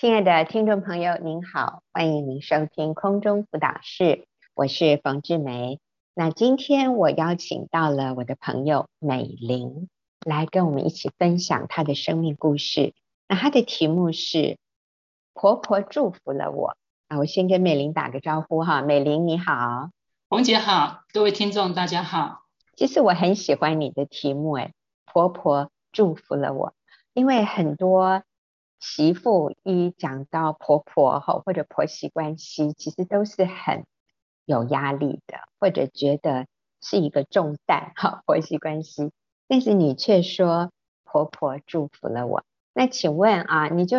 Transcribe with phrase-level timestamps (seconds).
[0.00, 5.80] 亲爱的听众朋友，您好，欢迎您收听空中辅导室，我是冯志梅。
[6.14, 9.88] 那今天我邀请到了我的朋友美玲，
[10.24, 12.94] 来跟我们一起分享她的生命故事。
[13.26, 14.56] 那她的题目是
[15.34, 16.76] “婆婆祝福了我”。
[17.08, 19.90] 啊，我先跟美玲打个招呼哈，美玲你好，
[20.28, 22.42] 冯姐好，各位听众大家好。
[22.76, 24.74] 其实我很喜欢你的题目，哎，
[25.06, 26.72] 婆婆祝福了我，
[27.14, 28.22] 因为很多
[28.80, 33.84] 媳妇一讲到婆婆哈或者婆媳关系，其实都是很。
[34.50, 36.46] 有压力的，或者觉得
[36.80, 39.12] 是一个重担，哈，婆媳关系。
[39.46, 40.72] 但是你却说
[41.04, 42.42] 婆婆祝福了我。
[42.72, 43.98] 那请问啊，你就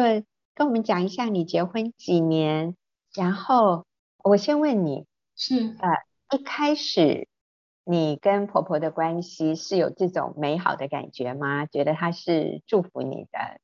[0.56, 2.76] 跟我们讲一下你结婚几年？
[3.14, 3.86] 然后
[4.24, 7.28] 我先问你，是呃，一开始
[7.84, 11.68] 你跟婆婆的关系是有这种美好的感觉吗？
[11.68, 13.60] 觉得她是祝福你的？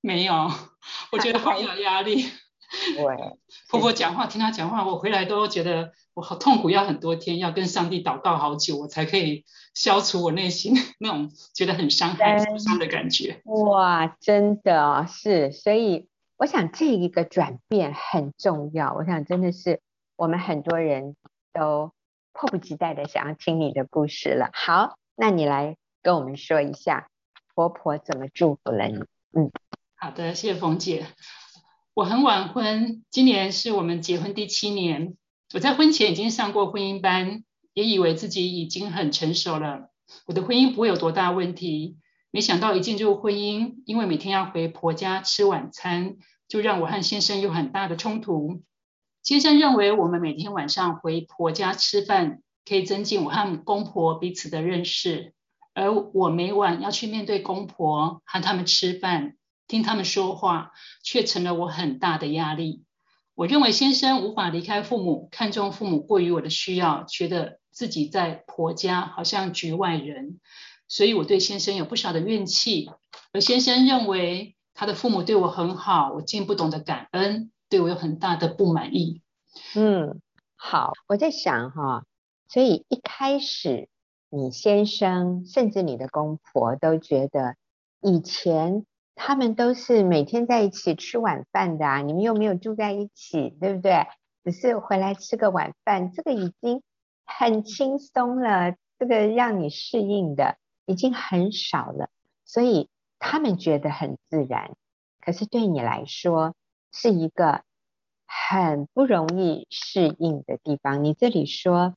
[0.00, 0.50] 没有，
[1.12, 2.24] 我觉得好有压力。
[2.96, 3.04] 对，
[3.70, 13.40] 婆婆讲话，听她讲话，我回来都觉得我好痛苦，要很多天，要跟上帝祷告好久，我才可以消除我内心 那种觉得很伤害、受伤的感觉。
[13.44, 18.92] 哇，真的是，所以我想这一个转变很重要。
[18.94, 19.80] 我想真的是
[20.16, 21.14] 我们很多人
[21.52, 21.92] 都
[22.32, 24.50] 迫不及待的想要听你的故事了。
[24.52, 27.08] 好，那你来跟我们说一下
[27.54, 29.04] 婆婆怎么祝福了你。
[29.32, 29.52] 嗯，
[29.98, 31.06] 好的，谢谢冯姐。
[31.94, 35.16] 我很晚婚，今年是我们结婚第七年。
[35.54, 39.90] 我在婚前已经上过婚姻班，也以为自己已经很成熟了，
[40.26, 41.96] 我的婚姻不会有多大问题。
[42.30, 46.16] 没想到一进入婚姻，因为每天要回婆家吃晚餐，
[46.46, 48.62] 就让我和先生有很大的冲突。
[49.22, 55.32] 先生认为我们每天晚上回婆家吃饭，可以增进我和公婆彼此的认识，
[55.72, 59.36] 而我每晚要去面对公婆，和他们吃饭。
[59.68, 60.72] 听他们说话，
[61.02, 62.84] 却成了我很大的压力。
[63.34, 70.40] 我认为先生无法离开父母，看重父母过于我的需要，觉得自己在婆家好像局外人，
[70.88, 72.90] 所以我对先生有不少的怨气。
[73.32, 79.20] 而先生认为他的父母对我很好，我竟不懂得感恩，对我有很大的不满意。
[79.74, 80.22] 嗯，
[80.54, 82.06] 好，我在想哈，
[82.48, 83.88] 所以一开始
[84.30, 87.56] 你先生甚至你的公婆都觉得
[88.00, 88.86] 以前。
[89.16, 94.06] 他们都是每天在一起吃晚饭的啊，你们又没有住在一起，对不对？
[94.44, 96.82] 只是回来吃个晚饭，这个已经
[97.24, 102.10] 很轻松了，这个让你适应的已经很少了，
[102.44, 102.88] 所以
[103.18, 104.76] 他们觉得很自然。
[105.20, 106.54] 可是对你来说，
[106.92, 107.62] 是一个
[108.26, 111.02] 很不容易适应的地方。
[111.02, 111.96] 你这里说，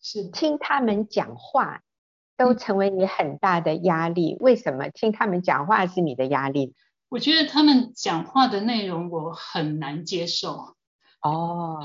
[0.00, 1.82] 是听他们讲话。
[2.40, 6.74] 都成为你很大的压力，为什么听他们讲话是你的压力？
[7.10, 10.74] 我觉得他们讲话的内容我很难接受。
[11.20, 11.78] 哦，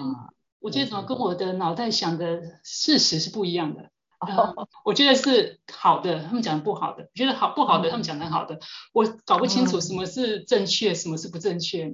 [0.61, 3.89] 我觉得怎么跟我的脑袋想的事实是不一样的。
[4.21, 8.57] 哦，我觉得是好的，他们讲的不好的；我觉得好不好的，他们讲的很好的。
[8.93, 11.93] 我搞不清楚什么是正确，什么是不正确，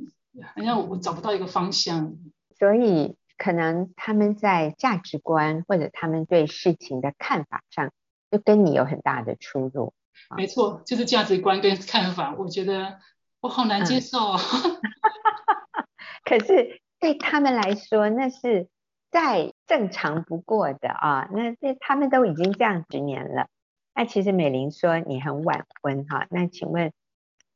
[0.56, 2.14] 好像我找不到一个方向。
[2.60, 7.90] 所以可能他们在价值观或者他们对事情的看法上。
[8.32, 9.94] 就跟你有很大的出入，
[10.38, 12.98] 没错，就是价值观跟看法，我觉得
[13.42, 14.40] 我好难接受哦。
[14.40, 14.80] 嗯、
[16.24, 18.70] 可是对他们来说，那是
[19.12, 21.28] 再正常不过的啊。
[21.34, 23.48] 那这他们都已经这样十年了。
[23.94, 26.94] 那其实美玲说你很晚婚哈，那请问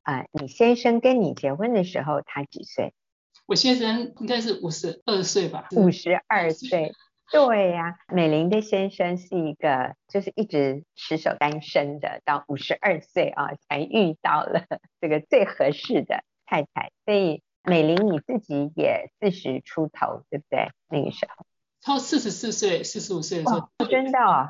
[0.02, 2.94] 啊、呃，你先生跟你结婚的时候他几岁？
[3.46, 5.70] 我先生应该是五十二岁吧。
[5.72, 6.94] 五十二岁。
[7.32, 14.66] 对呀、啊，美玲的先生是一个，就是一直持守单身的，到五十二岁啊，才遇到了
[15.02, 16.92] 这个最合适的太太。
[17.04, 20.70] 所以美玲你自己也四十出头，对不对？
[20.88, 21.46] 那个时候，
[21.82, 24.48] 超四十四岁、四十五岁的时候，真的哦，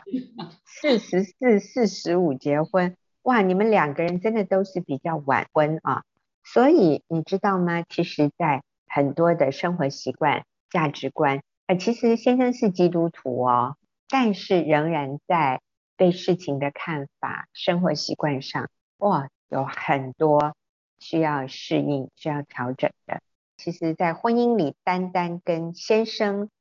[0.65, 6.03] 四十四、四十五结婚，哇，你们两个人真的都是比较晚婚啊。
[6.43, 7.83] 所以你知道吗？
[7.89, 11.41] 其实，在很多的生活习惯、价值观。
[11.67, 13.75] 呃，其实先生是基督徒哦，
[14.07, 15.61] 但是仍然在
[15.97, 20.55] 对事情的看法、生活习惯上，哇，有很多
[20.99, 23.19] 需要适应、需要调整的。
[23.57, 26.51] 其实，在婚姻里，单单跟先生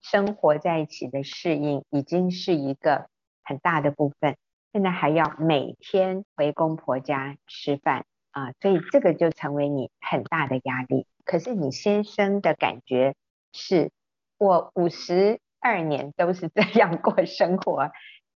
[0.00, 3.06] 生活在一起的适应，已经是一个
[3.44, 4.36] 很大的部分。
[4.72, 11.06] 现在还要每天回公婆家吃饭啊，所以这个就成为你很大的压力。
[11.24, 13.14] 可是你先生的感觉
[13.52, 13.92] 是。
[14.38, 17.90] 我五十二年都是这样过生活，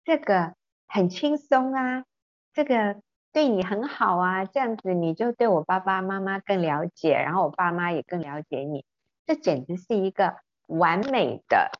[0.04, 0.54] 这个
[0.86, 2.04] 很轻松啊，
[2.52, 3.00] 这个
[3.32, 8.84] 对你很好啊，这样子你就对我爸爸妈妈更了解，然后我爸妈也更了解你，
[9.24, 11.70] 这简直是一个完美的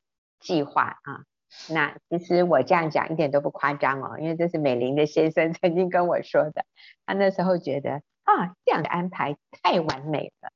[0.41, 1.25] 计划啊！
[1.69, 6.65] 那其实我这样讲一点都不夸张哦，因为这是美玲的先生 曾经跟我说的，
[7.05, 10.51] 他那时候觉得啊，这样的安排太完美了。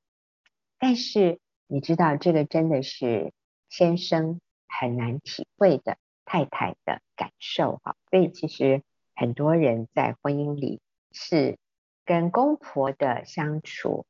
[0.79, 3.33] 但是你知道，这个真的是
[3.69, 8.83] 先生很难体会的太太的感受哈，所以其实
[9.15, 10.81] 很多人在婚姻里。
[11.19, 11.57] 是
[12.05, 14.05] 跟公婆的相处，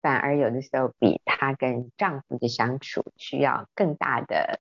[0.00, 4.60] 反而有的时候比她跟丈夫的相处需要更大的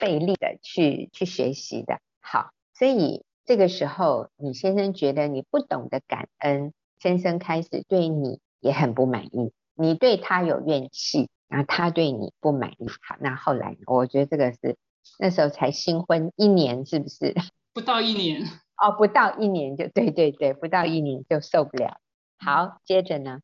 [0.00, 2.00] 费力的去去学习的。
[2.18, 12.86] 好，所以这个时候你先生觉得你不懂得感恩，先生开始对你也很不满意，你对他有怨气，然后他对你不满意。
[13.02, 14.76] 好，那后来我觉得这个是
[15.18, 17.34] 那时候才新婚一年，是不是？
[17.74, 18.42] 不到一年。
[18.80, 21.98] 哦，不到一年就对对对，不到一年就受不了。
[22.38, 23.40] 好，接着呢，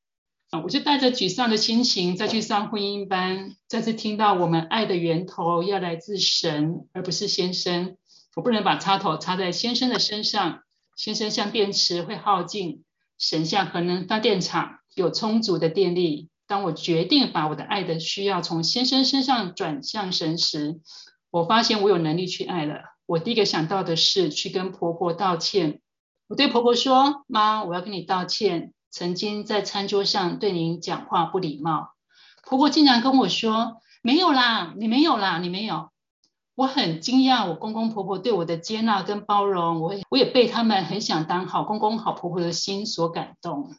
[0.50, 7.96] 啊我就带着沮丧的心情再去上婚姻班，再次听到我们爱的源头要来自神，而不是先生。
[8.36, 10.62] 我不能把插头插在先生的身上，
[10.96, 12.84] 先生像电池会耗尽，
[13.18, 16.28] 神像核能发电厂有充足的电力。
[16.46, 20.80] 当我决定把我的爱的需要从先生身上转向神时，
[21.30, 22.82] 我发现我有能力去爱了。
[23.06, 25.80] 我第一个想到的是去跟婆婆道歉。
[26.26, 31.90] 我对婆婆说：“妈，我要跟你道歉，曾经在餐桌上对您讲话不礼貌。”
[32.46, 35.90] 婆婆竟然跟我说：“没有啦，你没有啦，你没有。”
[36.56, 43.74] 我很惊讶，我公公婆婆对我的接纳跟包容，我我也被他们很想当好公公好婆婆的心所感动。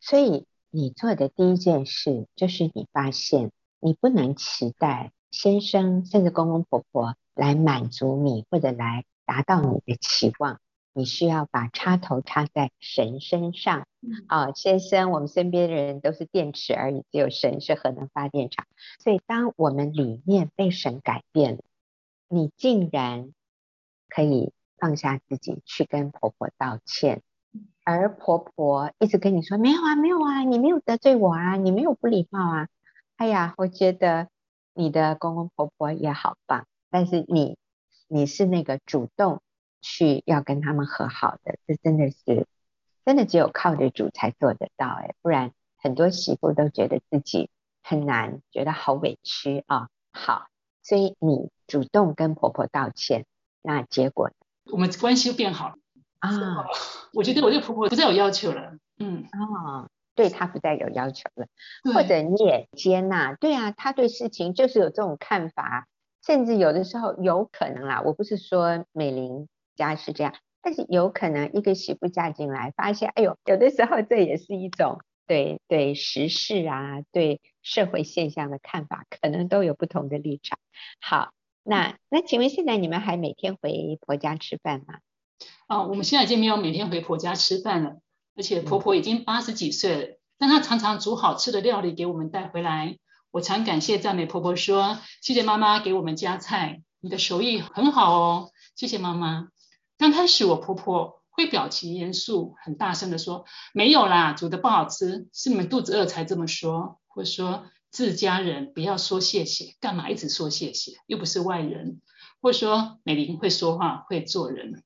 [0.00, 7.14] 所以你做的第一件事就是你发现你不能期待先生甚至公公婆婆。
[7.32, 10.60] 来满足你，或者来达到你的期望，
[10.92, 13.86] 你需要把插头插在神身上。
[14.26, 18.66] 啊，先生，我们身边的人都是电池而已，只有神是核能发电厂。
[19.02, 21.62] 所以，当我们里面被神改变了，
[22.28, 23.32] 你竟然
[24.10, 27.22] 可以放下自己去跟婆婆道歉，
[27.84, 32.68] 而婆婆一直跟你说没有啊，没有啊，你没有得罪我啊，你没有不礼貌啊。
[33.16, 34.28] 哎呀，我觉得
[34.74, 36.66] 你的公公婆婆也好棒。
[36.90, 37.56] 但是你，
[38.08, 39.42] 你是那个主动
[39.80, 42.46] 去要跟他们和好的，这真的是，
[43.04, 47.48] 真的只有靠着主才做得到哎，不然很多媳妇都觉得自己
[47.82, 49.88] 很难，觉得好委屈啊。
[50.12, 50.48] 好，
[50.82, 53.24] 所以你主动跟婆婆道歉，
[53.62, 54.34] 那结果呢？
[54.72, 55.76] 我们关系就变好了
[56.20, 56.66] 啊。
[57.12, 61.46] 我觉得我这个婆婆不再有要求了，嗯啊，对她不再有要求了，
[61.92, 65.86] 或者你也接纳，对啊，她对事情就是有这种看法。
[66.22, 80.58] 甚至有的时候有可能啦，我不是说美玲家是这样，但是有可能一个媳妇嫁进来，发现哎呦，有的时候这也是一种对对时事啊，对社会现象的看法，可能都有不同的立场。
[81.00, 81.32] 好，
[81.64, 84.98] 那那请问现在你们还每天回婆家吃饭吗？
[85.68, 88.00] 哦，我们现在已经没有每天回婆家吃饭了，
[88.36, 92.98] 而且婆婆已经八十几岁了，嗯，但她常常煮好吃的料理给我们带回来。
[93.30, 99.48] 我常感谢赞美婆婆说，谢谢妈妈给我们夹菜，你的手艺很好哦，谢谢妈妈。
[99.96, 106.98] 刚开始我婆婆会表情严肃，很大声的说，没有啦，煮的不好吃，是你们肚子饿才这么说。
[107.06, 112.00] 或说自家人不要说谢谢，干嘛一直说谢谢，又不是外人。
[112.40, 114.82] 或说美玲会说话，会做人。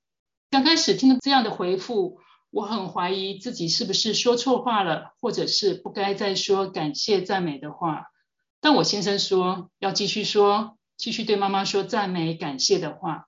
[0.55, 2.21] 刚开始听到这样的回复，
[2.53, 8.05] 我很怀疑自己是不是说错话了，或者是不该再说感谢赞美的话。
[8.61, 13.27] 但我先生说要继续说，继续对妈妈说赞美感谢的话，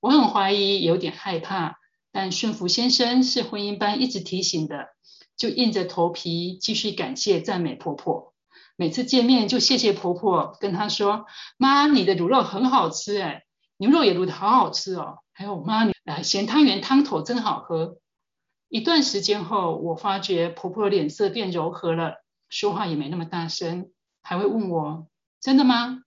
[0.00, 1.78] 我很怀疑，有点害怕，
[2.12, 4.88] 但顺服先生是婚姻班一直提醒的，
[5.34, 8.34] 就硬着头皮继续感谢赞美婆婆。
[8.76, 11.24] 每次见面就谢谢婆婆，跟她说
[11.56, 13.44] ：“妈，你的卤肉很好吃哎，
[13.78, 17.98] 牛肉也卤得好好吃哦。”还有妈，你咸汤圆汤头真好喝。
[18.70, 23.92] 一段时间后，我发觉婆婆的脸色变柔和了，说话也没那么大声。
[24.22, 26.00] 还会问我真的吗？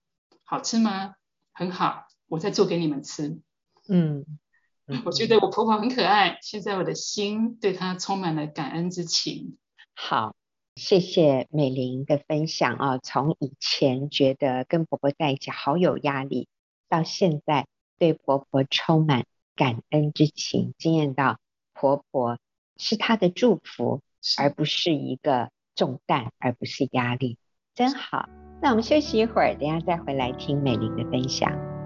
[0.44, 1.14] 好吃吗？
[1.54, 3.40] 很好，我再做给你们吃。
[3.88, 4.26] 嗯，
[5.06, 9.60] 我觉得我婆婆很可爱，现在我的心对她充满了感恩之情。
[9.94, 10.36] 好，
[10.76, 12.98] 谢谢美玲的分享啊！
[12.98, 16.48] 从以前觉得跟婆婆在一起好有压力，
[16.90, 17.68] 到现在
[18.00, 19.26] 对婆婆充满
[19.56, 21.38] 感恩之情，惊艳到
[21.74, 22.40] 婆婆
[22.78, 24.02] 是她的祝福，
[24.38, 27.38] 而不是一个重担，而不是压力。
[27.76, 28.28] 真好，
[28.62, 31.79] 那我们休息一会儿，等下再回来听美玲的分享。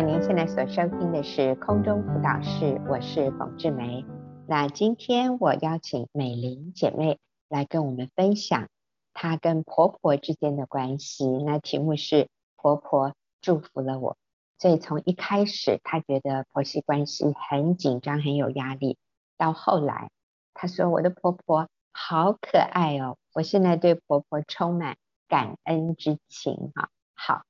[0.00, 4.04] 友，您现在所收听的是空中辅导室，我是冯志梅。
[4.46, 8.68] 那今天我邀请美玲姐妹来跟我们分享
[9.12, 11.26] 她跟婆婆之间的关系。
[11.26, 14.16] 那题目是婆婆祝福了我，
[14.58, 18.96] 所以从一开始她觉得婆媳关系很紧张、很有压力，
[19.36, 20.10] 到后来
[20.54, 24.96] 她说我的婆婆好可爱哦，我现在对婆婆充满
[25.28, 26.88] 感恩之情啊。
[27.14, 27.42] 好，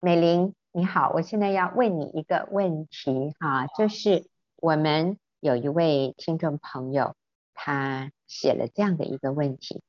[0.00, 0.54] 美玲。
[0.70, 7.14] 你好，我现在要问你一个问题哈，就是我们有一位听众朋友，
[7.54, 9.80] 他写了这样的一个问题，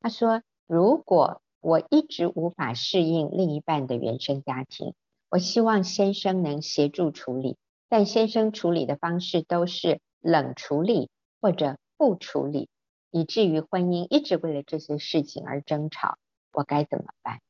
[0.00, 4.94] 他说：如果我一直无法适应另一半的原生家庭，
[5.28, 7.56] 我希望先生能协助处理，
[7.88, 12.68] 但先生处理的方式都是冷处理或者不处理，
[13.10, 16.16] 以至于婚姻一直为了这些事情而争吵，
[16.52, 17.40] 我该怎么办？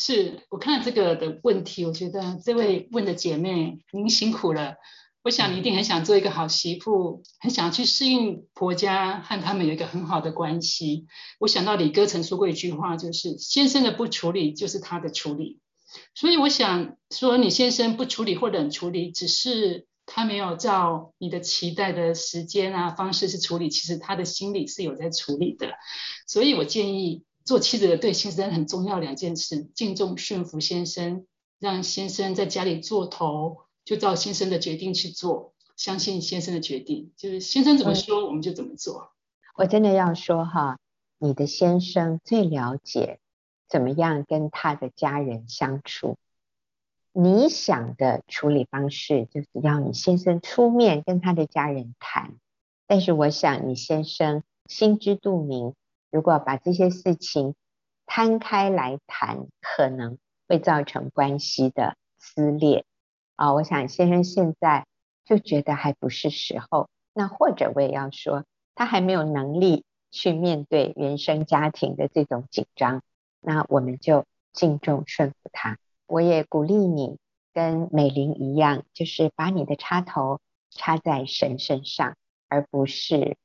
[0.00, 4.76] 是我看这个的问题，我觉得这位问的姐妹您辛苦了。
[5.24, 11.06] 我想你一定很想做一个好媳妇，很想去适应婆家和他们有一个很好的关系。
[11.40, 15.58] 我想到李哥曾说过一句话，就是先生的不处理就是他的处理。
[16.14, 25.72] 所以我想说，你先生不处理或冷处理，只是他没有照你的期待的时间啊方式去处理，其实他的心里是有在处理的。
[26.28, 27.24] 所以我建议。
[27.48, 31.26] 做妻子的对先生很重要两件事：敬重顺服先生，
[31.58, 39.12] 让先生在家里做头，就照先生的决定去做，相信先生的决定，就是先生怎么说我们就怎么做。
[39.56, 40.78] 我真的要说哈，
[41.16, 43.18] 你的先生最了解
[43.66, 46.18] 怎么样跟他的家人相处。
[47.14, 52.34] 你想的处理方式就是要你先生出面跟他的家人谈，
[52.86, 55.72] 但是我想你先生心知肚明。
[56.10, 57.54] 如果把这些事情
[58.06, 62.84] 摊开来谈，可能会造成关系的撕裂
[63.36, 63.52] 啊！
[63.52, 64.86] 我想先生现在
[65.24, 73.02] 就觉得还不是时候，那或者我也要说，他还没有能力去面对原生家庭的这种紧张，
[73.40, 75.78] 那我们就敬重顺服他。
[76.06, 77.18] 我也鼓励你
[77.52, 82.16] 跟美玲一样，就是把你的插头插在神身上，
[82.48, 83.36] 而不是。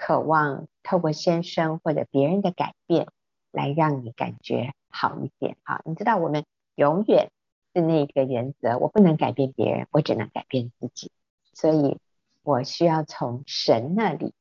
[0.00, 3.08] 渴望透过先生或者别人的改变
[3.50, 5.82] 来让你感觉好一点啊！
[5.84, 6.44] 你知道我们
[6.76, 7.32] 永远
[7.74, 11.10] 是那个原则，我不能改变别人，我只能改变自己。
[11.52, 11.98] 所以
[12.44, 14.34] 我需要从神那里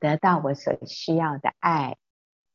[0.00, 1.96] 得到我所需要的爱、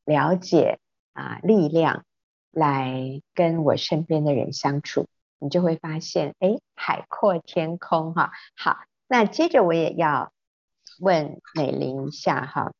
[0.04, 0.78] 了解
[1.14, 2.04] 啊、力量，
[2.50, 5.06] 来跟我身边的人相处。
[5.38, 8.30] 你就会发现，哎，海阔天空哈！
[8.54, 8.76] 好，
[9.08, 10.34] 那接着我也要。
[11.00, 12.72] 问美玲一下哈，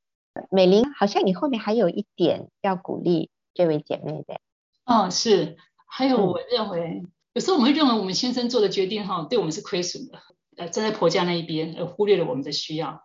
[0.51, 4.41] 美玲好像你后面还有一点要鼓励这位姐妹的。
[4.85, 10.19] 哦，是，还有我认为，嗯、有时候我们会认为我们先生做的决定哈，对我们是亏损的，
[10.57, 13.03] 呃，站在婆家那一边而忽略了我们的需要。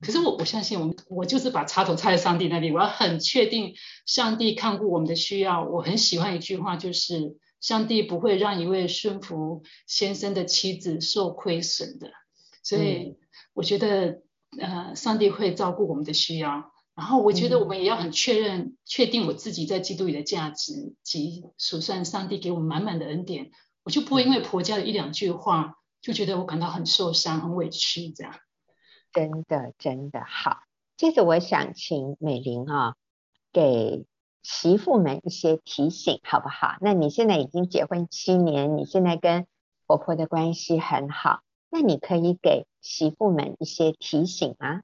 [0.00, 5.64] 可是我我相信我们，我就是把插头插在上帝那里，我要很确定上帝看顾我们的需要。
[5.64, 12.10] 我很喜欢一句话，就是上帝不会让一位顺服先生的妻子受亏损的。
[12.62, 13.16] 所以
[13.54, 14.22] 我觉得。
[14.58, 23.50] 嗯呃，上帝会照顾我们的需要，然后我觉得我们也要很确认、嗯、确定我自己在基督里的价值及数算上帝给我们满满的恩典，
[23.82, 28.34] 我就不会因为婆家的一两句话就觉得我感到很受伤、很委屈这样。
[29.12, 30.58] 真的，真的好。
[30.96, 32.94] 接着我想请美玲啊，
[33.52, 34.06] 给
[34.42, 36.76] 媳妇们一些提醒，好不好？
[36.80, 39.46] 那你现在已经结婚七年，你现在跟
[39.86, 41.40] 婆婆的关系很好。
[41.74, 44.82] 那你可以给媳妇们一些提醒吗？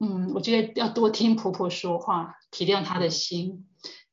[0.00, 3.68] 嗯，我觉得要多听婆婆说话，体谅她的心，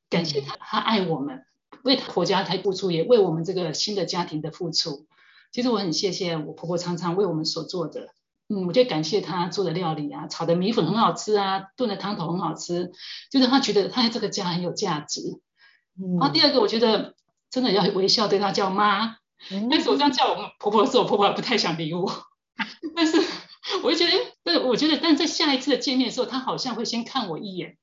[0.08, 1.48] 感谢她，她爱我们，
[1.84, 5.08] 为她婆家才付出，也为我们这个新的家庭的付出。
[5.52, 8.10] 其实我很谢谢我婆婆常常为我们所做的。
[8.50, 12.92] 嗯，我就感谢她做的料理啊，炒的米粉很好吃啊，炖的汤头很好吃，
[13.32, 15.42] 就是她觉得她在这个家很有价值。
[16.00, 17.16] 嗯，然后第二个，我觉得
[17.50, 19.18] 真的要微笑对她叫妈。
[19.70, 22.12] 但是我这样叫我们婆婆的时候，我婆婆还不太想理我。
[22.96, 23.22] 但是
[23.84, 24.14] 我就觉得，
[24.44, 27.78] 但是我觉得，但在下一次的见面的时候，她好像会先看我一眼。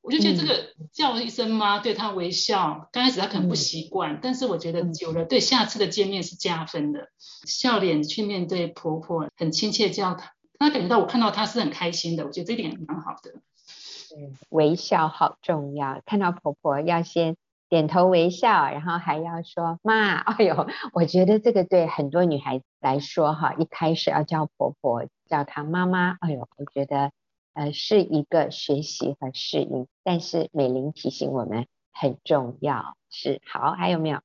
[0.00, 7.08] 我就觉得这个叫一声妈，对她微笑，刚开始她可能不习惯，但是我觉得久了，对下次的见面是加分的。
[7.46, 12.26] 笑脸去面对婆婆，很亲切叫她，她感觉到我看到她是很开心的。
[12.26, 13.40] 我觉得这一点蛮好的。
[14.50, 17.36] 微笑好重要，看到婆婆要先。
[17.74, 27.10] 点头微笑，然后还要说妈， 哎呦，我觉得这个对很多女孩子来说哈，一开始要叫婆婆，叫她妈妈，哎呦，我觉得
[27.52, 29.88] 呃是一个学习和适应。
[30.04, 34.20] 但是美玲提醒我们很重要，是好，还有没有？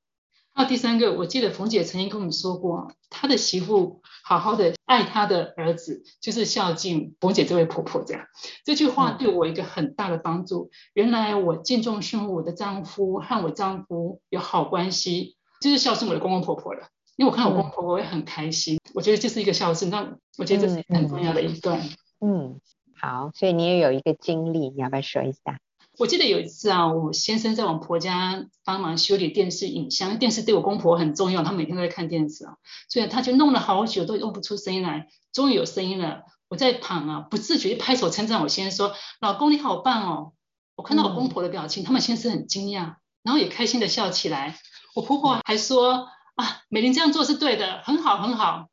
[0.60, 8.26] 那第三个，我记得冯姐曾经跟我们说过，她的媳妇好好的爱她的儿子，就是孝敬冯姐这位婆婆这样。
[8.66, 10.70] 这句话对我一个很大的帮助。
[10.94, 16.90] 原来我敬重顺我的丈夫和我丈夫有好关系，就是孝顺我的公公婆婆了。
[17.16, 19.90] 因为我看我公公婆婆会很开心，嗯、我觉得这是一个孝顺。
[19.90, 21.82] 那我觉得这是很重要的一段。
[22.20, 22.60] 嗯，
[22.98, 25.62] 好，所以你也有一个经历，你要不要说一下？
[26.00, 32.56] 我记得有一次啊，我先生在我婆家帮忙修理电视影像，电视对我公婆很重要，他每天都在看电视啊，
[32.88, 36.24] 所以他就弄了好久都弄不出声音来，终于有声音了。
[36.48, 40.32] 我在旁啊，不自觉拍手称赞我先生说：“老公你好棒哦！”
[40.76, 44.58] 我看到我公婆的表情，嗯、他们先生很惊讶，然后也开心的笑起来。
[44.96, 48.70] 我婆婆还说：“啊，美玲这样做是对的，很好很好。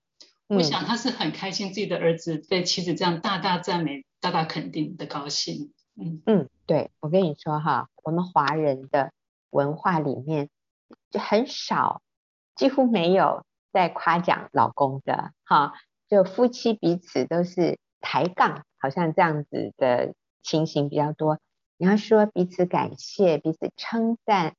[0.49, 5.73] 嗯”我想她是很开心自己的儿子被妻子这样大大赞美、大大肯定的高兴。
[6.01, 9.13] 嗯嗯，对，我跟你说哈，我们华人的
[9.51, 10.51] 文化里面
[11.11, 12.03] 就很少，
[12.57, 15.75] 几乎没有在夸奖老公的哈，
[16.09, 21.39] 就夫妻彼此都是抬杠，好像这样子的情形比较多。
[21.77, 24.55] 你要说彼此感谢、彼此称赞，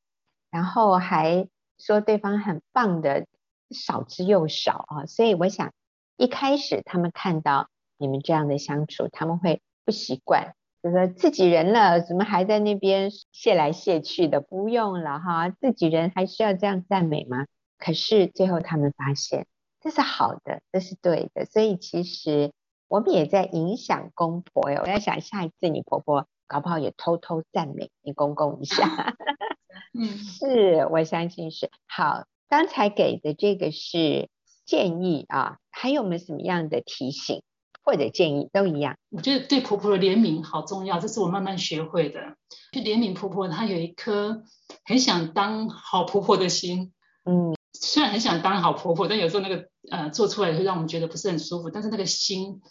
[0.49, 1.47] 然后还
[1.77, 3.25] 说对方很棒的，
[3.71, 5.05] 少之又少啊。
[5.07, 5.73] 所以我想，
[6.15, 10.53] 一开始他们看到你们这样的相处，他们会不习惯。
[10.83, 14.41] 就说自己人了，怎么还在那边谢来谢去的？
[14.41, 17.45] 不用了哈，自己人还需要这样赞美吗？
[17.79, 19.47] 可是最后他们发现
[19.81, 22.51] 这是好的，这是对的，所以其实
[22.87, 24.81] 我们也在影响公婆哟。
[24.81, 29.15] 我在想，下一次你婆婆搞不好也偷偷赞美你公公一下。
[29.93, 31.69] 嗯，是，我相信是。
[31.87, 34.29] 好，刚才给的这个是
[34.65, 37.41] 建议啊，还有没有什么样的提醒？
[37.87, 42.35] 或者建议都一样，我觉得对婆婆的怜悯好重要，这是我慢慢学会的。
[42.73, 44.43] 就怜悯婆婆，她有一颗
[44.83, 46.91] 很想当好婆婆的心。
[47.23, 51.69] 嗯，虽然很想当好婆婆，但有时候那个呃做出来会让我们觉得不是很舒服。
[51.69, 52.61] 但是那个心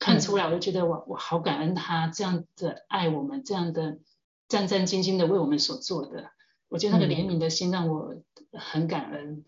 [0.00, 3.98] 看出来，我就觉得我我好感恩她这样的爱我们，这样的
[4.48, 6.32] 战战兢兢的为我们所做的。
[6.68, 8.16] 我觉得那个怜悯的心让我
[8.54, 9.34] 很感恩。
[9.34, 9.44] 嗯、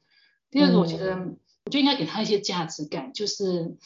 [0.52, 1.16] 第二个，我觉得
[1.64, 3.76] 我就应该给她一些价值感，就是。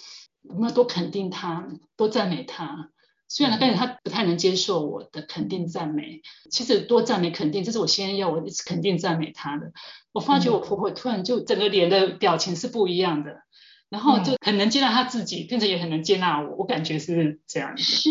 [0.49, 2.91] 我们要多肯定他，多赞美他。
[3.27, 9.73] 虽然刚开始他不太能接受我的肯定赞美，其实多赞美肯定，这是我先生要我一直肯定赞美他的。
[10.13, 13.43] 我发觉我婆婆突然就整个脸的表情是不一样的，
[13.89, 16.55] 然后就很能接纳他自己，变成也很能接纳我。
[16.57, 17.83] 我感觉是这样子。
[17.83, 18.11] 是，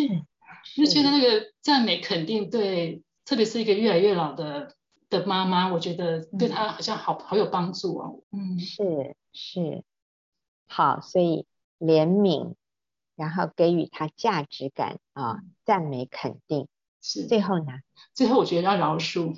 [0.75, 4.75] 就觉得那个赞美肯定对，特别是一个越来越老的
[5.09, 8.23] 的妈妈，我觉得对她好像好好有帮助哦。
[8.31, 9.83] 嗯，是是，
[10.67, 11.45] 好，所以。
[11.83, 12.53] 怜悯，
[13.15, 16.67] 然后给予他价值感啊，赞美肯定。
[17.01, 17.65] 是最后呢？
[18.13, 19.35] 最后我觉得要饶恕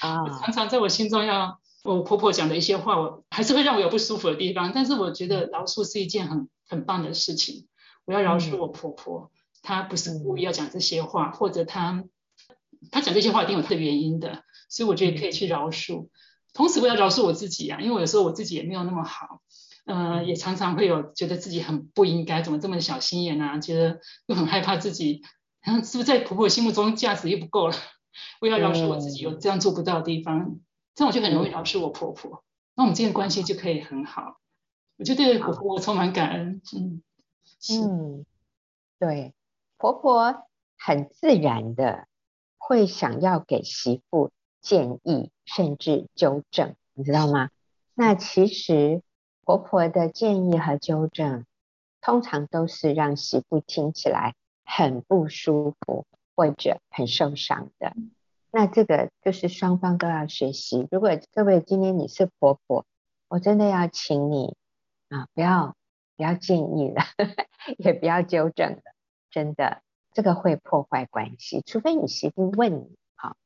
[0.00, 0.28] 啊。
[0.40, 4.72] 常常在我心中要，我婆婆讲的一些话，我还是会让我有不舒服的地方。
[4.74, 7.68] 但是我觉得饶恕是一件很很棒的事情。
[8.04, 12.04] 我要饶恕我婆婆，嗯、她不是故意要讲这些话，嗯、或者她
[12.90, 14.42] 她讲这些话一定有她的原因的。
[14.68, 16.06] 所以我觉得可以去饶恕。
[16.06, 16.10] 嗯、
[16.52, 19.40] 同时我要饶恕我自己啊，因为有时候我自己也没有那么好。
[19.84, 23.58] 呃，也常常会有觉得自己很不应该，怎么这么小心眼啊？
[23.58, 25.22] 觉得又很害怕自己，
[25.60, 27.74] 然后是不是在婆婆心目中价值又不够了？
[28.40, 30.60] 我要饶恕我自己有这样做不到的地方，嗯、
[30.94, 32.42] 这样我就很容易饶恕我婆婆，
[32.74, 34.38] 那我们之间关系就可以很好。
[34.96, 36.62] 我就对婆婆充满感恩。
[36.74, 37.02] 嗯，
[37.72, 38.26] 嗯，
[38.98, 39.34] 对，
[39.76, 40.46] 婆婆
[40.78, 42.06] 很自然的
[42.56, 44.30] 会想要给媳妇
[44.62, 47.50] 建议，甚至纠正，你知道吗？
[47.92, 49.02] 那其实。
[49.44, 51.44] 婆婆的建议和纠正，
[52.00, 57.94] 通常都是让媳妇听起来很不舒服或者很受伤的。
[58.50, 60.88] 那这个就是双方都要学习。
[60.90, 62.86] 如果各位今天你是婆婆，
[63.28, 64.56] 我真的要请你
[65.08, 65.76] 啊，不要
[66.16, 67.02] 不要建议了，
[67.76, 68.82] 也不要纠正了，
[69.30, 71.62] 真的，这个会破坏关系。
[71.66, 73.36] 除非你媳妇问你，好，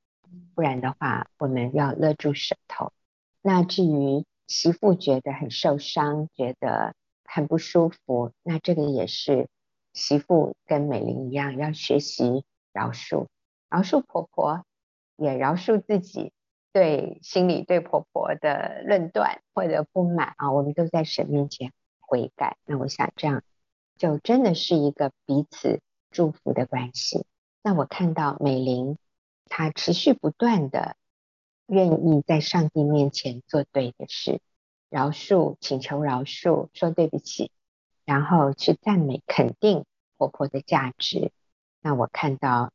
[0.55, 2.93] 不然的话，我们要勒住舌头。
[3.41, 9.47] 那至于，媳妇觉得很受伤，觉得很不舒服，那这个也是
[9.93, 13.27] 媳妇跟美玲一样，要学习饶恕，
[13.69, 14.65] 饶恕婆婆，
[15.17, 16.33] 也饶恕自己
[16.73, 22.57] 对心里对婆婆的论断或者不满啊，我们都在神面前悔改。
[22.65, 23.43] 那我想这样
[23.99, 25.81] 就真的是一个彼此
[26.11, 27.27] 祝福的关系。
[27.63, 28.97] 那我看到美玲
[29.45, 30.97] 她持续不断的。
[31.69, 34.41] 愿意在上帝面前做对的事，
[34.89, 37.53] 饶恕、请求饶恕、说对不起，
[38.05, 39.85] 然后去赞美、肯定
[40.17, 41.31] 婆婆的价值。
[41.81, 42.73] 那我看到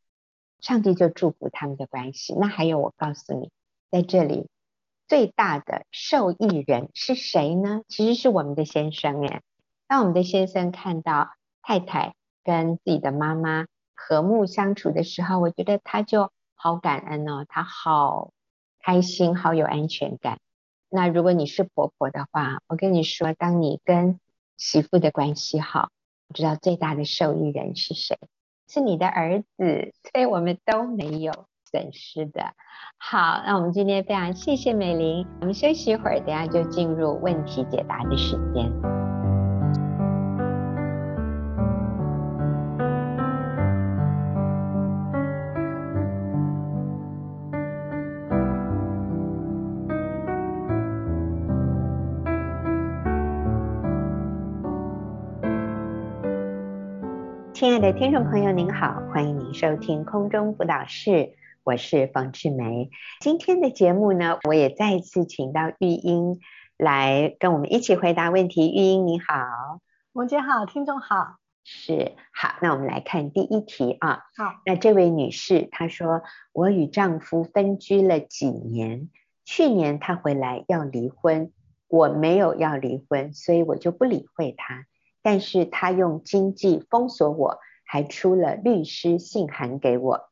[0.60, 2.36] 上帝就祝福他们的关系。
[2.36, 3.52] 那还有，我告诉你，
[3.90, 4.48] 在这里
[5.08, 7.82] 最大的受益人是谁呢？
[7.88, 9.42] 其实是我们的先生诶。
[9.88, 18.32] 当我们的先生看到太太跟自己的妈妈和睦相处的时候，我觉得他就好感恩哦，他好
[18.84, 20.38] 开心，好有安全感。
[20.90, 24.20] 那如果你是婆婆的话，我跟你说，当你跟
[24.58, 25.90] 媳妇的关系好，
[26.28, 28.20] 我知道最大的受益人是谁？
[28.68, 32.54] 是你的儿子，所以我们都没有损失的。
[32.98, 39.03] 好，那我们今天非常谢谢美玲，我们休息一会儿，等下就进入问题解答的时间。
[57.74, 61.34] 亲爱的听众朋友，您好，欢迎您收听空中辅导室，
[61.64, 62.92] 我是冯志梅。
[63.20, 66.40] 今天的节目呢，我也再一次请到玉英
[66.78, 68.68] 来跟我们一起回答问题。
[68.68, 69.80] 玉英你好，
[70.12, 72.60] 文姐好，听众好，是好。
[72.62, 74.20] 那我们来看第一题啊。
[74.38, 79.10] 好，那这位女士她说，我与丈夫分居了几年，
[79.46, 81.52] 去年他回来要离婚，
[81.88, 84.86] 我没有要离婚，所以我就不理会他。
[85.24, 90.30] 但是他用经济封锁我，还出了律师信函给我。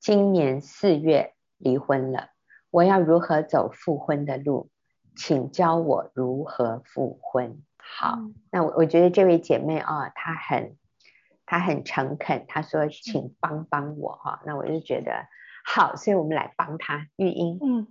[0.00, 2.30] 今年四月离婚了，
[2.70, 4.70] 我要如何走复婚的路？
[5.16, 7.62] 请教我如何复婚。
[7.78, 10.76] 好，嗯、那我我觉得这位姐妹啊、哦，她很
[11.46, 14.38] 她很诚恳，她说请帮帮我哈、哦。
[14.44, 15.26] 那我就觉得
[15.64, 17.06] 好，所以我们来帮她。
[17.14, 17.86] 玉英，嗯，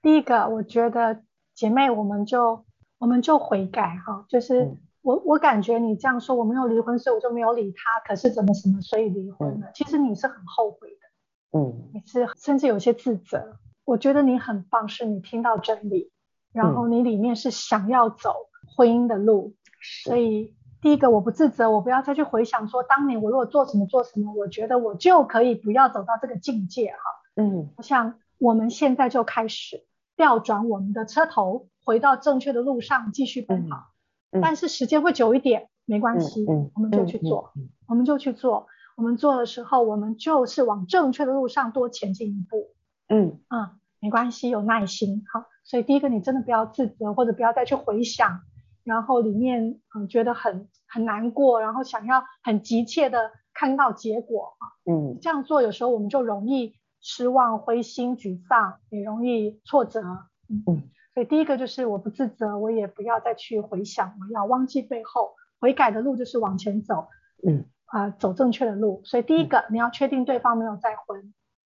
[0.00, 2.64] 第一个我觉得姐妹，我们就
[2.98, 4.76] 我们就悔改哈，就是。
[5.04, 8.00] 嗯我我感觉你这样说，我没有离婚，所以我就没有理他。
[8.08, 9.66] 可是怎么什么，所以离婚了？
[9.66, 13.58] 嗯、其实你是很后悔的，嗯，你是甚至有些自责。
[13.84, 16.10] 我觉得你很棒，是你听到真理，
[16.54, 19.54] 然后你里面是想要走婚姻的路。
[19.54, 26.98] 嗯、所以第一个我不自责，我不要再去回想说当年我如果做什么做什么，我觉得我就可以不要走到这个境界哈。
[27.36, 29.84] 嗯，我想我们现在就开始
[30.16, 33.76] 调转我们的车头，回到正确的路上继续奔跑。
[33.76, 33.93] 嗯
[34.40, 36.44] 但是时间会久一点，没关系，
[36.74, 37.52] 我们就去做，
[37.86, 38.66] 我们就去做。
[38.96, 42.68] 我们做的时候，我们就是往正确的路上多前进一步。
[43.08, 43.70] 嗯嗯，
[44.00, 45.24] 没关系，有耐心。
[45.32, 48.40] 好，所以第一个，你真的不要自责，或者不要再去回想，
[48.84, 54.64] 然后里面嗯觉得很很难过，然后想要很急切的看到结果啊。
[54.90, 60.00] 嗯，这样做有时候我们就容易失望、灰心、沮丧，也容易挫折。
[60.48, 60.62] 嗯。
[60.66, 60.82] 嗯
[61.14, 67.06] 所以第一个就是我不自责，我也不要再去回想，我要忘记背后，悔改的路就是往前走，
[67.46, 69.00] 嗯啊、呃，走正确的路。
[69.04, 71.32] 所以第一个、嗯、你要确定对方没有再婚，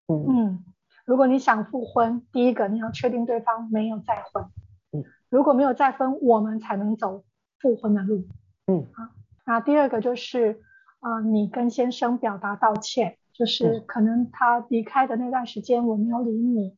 [0.08, 0.64] 嗯嗯，
[1.06, 4.44] 如果你想复婚，第一个你要确定对方没有再婚，
[4.92, 7.24] 嗯，如果没有再婚，我们才能走
[7.58, 8.28] 复婚的路，
[8.66, 9.10] 嗯啊，
[9.46, 10.60] 那第二个就是
[10.98, 16.76] 啊、呃，你跟先生表达道歉，就是可能他离开的那段时间我没有理你。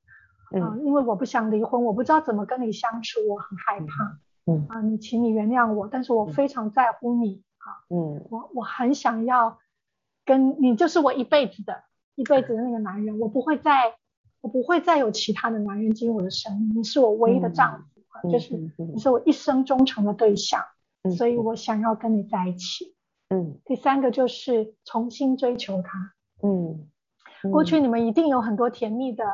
[0.61, 4.19] 啊，因为我不想离婚，我不知道怎么跟你相处，我很害怕。
[4.45, 7.87] 嗯啊，你请你原谅我，但是我非常在乎你啊。
[7.91, 9.59] 嗯，我我很想要
[10.25, 11.85] 跟你，就是我一辈子的，
[12.17, 13.95] 一辈子的那个男人，我不会再，
[14.41, 20.61] 我不会再有其他的男人进入我的生命，你是我唯一的丈夫，嗯、就是你是我一生忠诚的对象，
[21.05, 22.97] 嗯、所以我想要跟你在一起。
[23.29, 26.15] 嗯，第三个就是重新追求他。
[26.43, 26.89] 嗯，
[27.45, 29.25] 嗯过去你们一定有很多甜蜜的。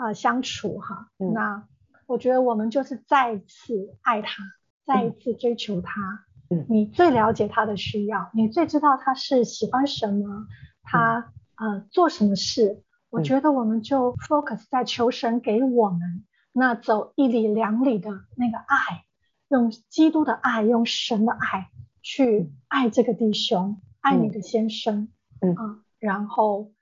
[0.00, 1.68] 啊、呃，相处哈，嗯、那
[2.06, 4.42] 我觉得我们就是再次爱他，
[4.86, 6.24] 再一次追求他。
[6.48, 10.46] 嗯，你最了解他的需要，你最知道他是喜欢什么，
[10.82, 12.82] 他、嗯、呃做什么事。
[13.10, 19.04] 我觉得我们就 focus 在求神给我们那走一里两里的那个爱，
[19.48, 21.68] 用基督的爱，用神的爱
[22.00, 25.08] 去爱这个弟兄，嗯、爱你的先生，
[25.42, 25.84] 嗯。
[25.98, 26.72] 然后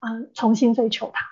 [0.00, 1.26] 嗯、呃、重新追求他。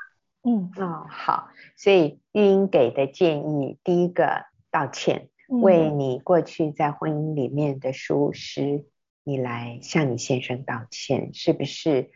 [0.46, 8.84] 嗯哦好，所以玉英给的建议，第一个道歉，嗯、为你过去在婚姻里面的疏失，
[9.22, 12.10] 你来向你先生道歉，是不是？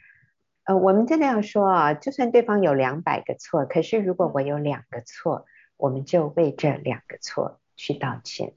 [0.65, 5.47] 呃，我们真的要说啊，就算对方有两百个错，可是如果我有两个错，
[5.79, 8.53] 我们就为这两个错去道歉。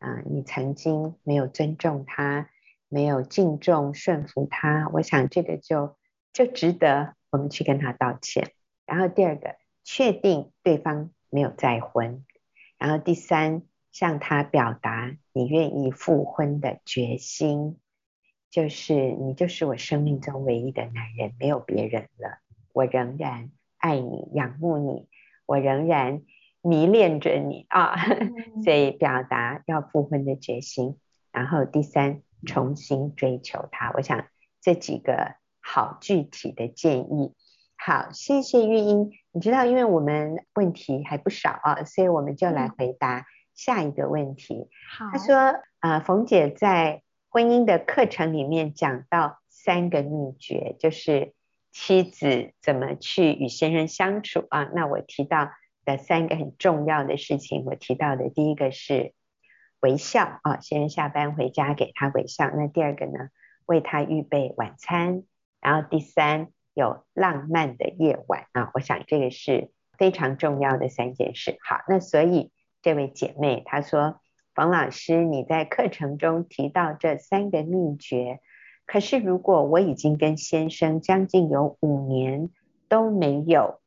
[0.00, 2.50] 啊、呃，你曾经没有尊重他，
[2.88, 5.96] 没有敬重顺服他，我想这个就
[6.32, 8.50] 就值得我们去跟他道歉。
[8.86, 12.24] 然后第二个，确定对方没有再婚。
[12.78, 17.78] 然后第三，向他表达你愿意复婚的决心，
[18.50, 22.38] 就是你就是我生命中唯一的男人，没有别人了。
[22.72, 25.08] 我仍然爱你，仰慕你，
[25.46, 26.22] 我仍然
[26.60, 27.94] 迷恋着你啊，
[28.64, 30.98] 所以表达要复婚的决心。
[31.32, 33.92] 然后第三，重新追求他。
[33.94, 34.26] 我想
[34.60, 37.34] 这几个好具体的建议。
[37.86, 39.10] 好，谢谢玉英。
[39.30, 44.70] 你知道，因为我们问题还不少啊，所以我们就来回答下一个问题。
[44.96, 51.34] 好，他说，呃，冯姐在婚姻的课程里面讲到三个秘诀，就是
[51.72, 54.70] 妻子怎么去与先生相处啊。
[54.74, 55.50] 那我提到
[55.84, 59.12] 的三个很重要的事情，我提到的第一个是
[59.80, 62.50] 微笑啊，先生下班回家给他微笑。
[62.56, 63.28] 那第二个呢，
[63.66, 65.24] 为他预备晚餐。
[65.60, 66.48] 然后第三。
[66.74, 71.56] 有浪漫的夜晚啊，我想这个是非常重要的三件事。
[71.62, 72.50] 好，那所以
[72.82, 74.20] 这位姐妹她说，
[74.56, 78.40] 冯老师你在课程中提到这三个秘诀，
[78.86, 82.50] 可是如果我已经跟先生将近有五年
[82.88, 83.80] 都没有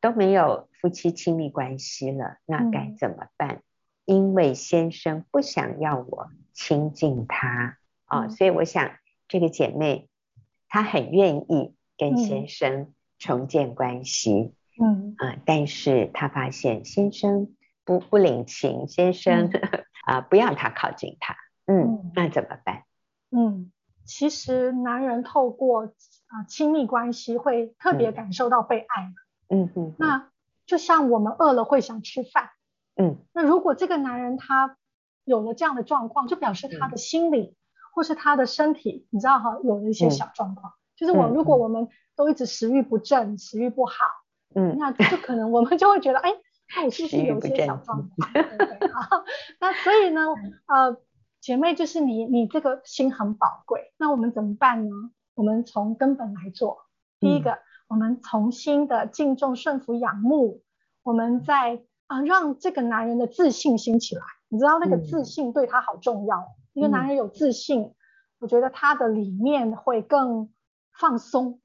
[0.00, 3.56] 都没有夫妻亲密关系了，那该怎么办？
[3.56, 3.62] 嗯、
[4.04, 8.90] 因为先生不想要我亲近他啊，所以我想
[9.26, 10.10] 这个姐妹
[10.68, 11.74] 她很愿意。
[11.96, 15.14] 跟先生重建关系，嗯。
[15.18, 17.54] 啊、呃，但是他发现先生
[17.84, 19.84] 不不领情，先生啊、嗯。
[20.06, 22.12] 呃、 不要他靠近他，嗯，嗯。
[22.14, 22.84] 那怎么办？
[23.30, 23.72] 嗯，
[24.04, 25.86] 其实男人透过
[26.26, 29.12] 啊亲密关系会特别感受到被爱，
[29.48, 30.30] 嗯嗯，那
[30.66, 32.50] 就像我们饿了会想吃饭，
[32.96, 34.76] 嗯，那如果这个男人他
[35.24, 37.56] 有了这样的状况，就表示他的心理、嗯、
[37.92, 40.74] 或是他的身体，你知道哈，有了一些小状况。
[40.94, 43.94] 嗯就是我，如果我们都一直食欲不振、嗯、食欲不好，
[44.54, 46.30] 嗯，那就可能我们就会觉得，哎，
[46.76, 48.30] 那我是不是有些小状况？
[48.32, 48.88] 对对对。
[48.92, 49.24] 好，
[49.58, 50.22] 那所以呢，
[50.66, 50.96] 呃，
[51.40, 53.92] 姐妹，就是你，你这个心很宝贵。
[53.98, 54.94] 那我们怎么办呢？
[55.34, 56.86] 我们从根本来做。
[57.18, 60.62] 第一个，嗯、我们重新的敬重、顺服、仰慕。
[61.02, 64.22] 我们在啊、呃，让这个男人的自信心起来。
[64.48, 66.38] 你知道那个自信对他好重要。
[66.38, 67.94] 嗯、一个男人有自信，
[68.38, 70.50] 我觉得他的理念会更。
[70.96, 71.60] 放松，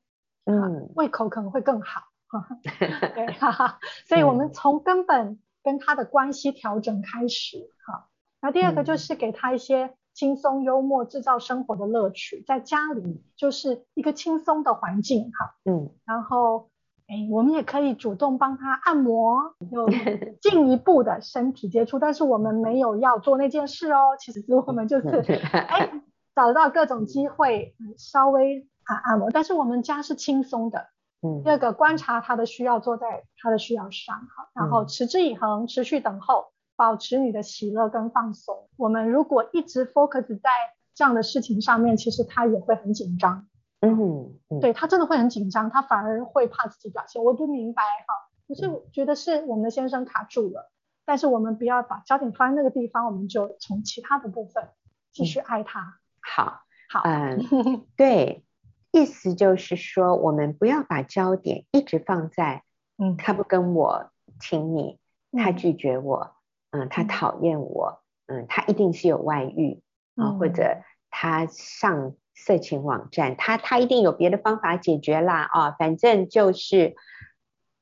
[0.46, 2.02] 嗯，胃口可能会更好，
[2.64, 3.80] 对，哈哈。
[4.08, 8.08] 所以我们从根本跟他的关系调整开始，哈。
[8.42, 15.92] 那第二个就是给他一些轻松幽默，制造生活的乐趣，在家里就是一个轻松的环境，哈，嗯。
[16.06, 16.70] 然后，
[17.08, 19.88] 哎，我们也可以主动帮他按摩，有
[20.42, 24.16] 进一步的身体接触，但是我们没有要做那件事哦。
[24.20, 25.08] 其实我们就是，
[25.54, 26.02] 哎，
[26.34, 28.68] 找到各种机会，稍微。
[28.90, 30.88] 啊，按摩，但是我们家是轻松的。
[31.22, 38.68] 嗯，第二个观察他的需要，坐在他的需要上，哈，然后持之以恒，持续等候，保持你的喜乐跟放松。
[38.78, 40.50] 我们如果一直 focus 在
[40.96, 43.48] 这样的事情上面，其实他也会很紧张。
[43.82, 47.24] 嗯，嗯对，他真的会很紧张，他反而会怕自己表现。
[47.24, 48.14] 我不明白哈，
[48.48, 50.72] 可是觉得是我们的先生卡住了，
[51.06, 54.70] 但是我们不要把焦点放在那个地方，我们就从其他的部分
[55.12, 55.82] 继续爱他。
[55.82, 58.46] 嗯、好，好，嗯， 对。
[58.92, 62.64] 意思就是说，我们不要把焦点一直放在，
[62.98, 64.98] 嗯，他不跟我亲密，
[65.32, 66.36] 他拒绝我，
[66.72, 69.82] 嗯，他讨厌我，嗯，他一定是有外遇
[70.16, 76.96] 啊，或者他上色情网站，他他一定有别的方法解决啦啊，反正就是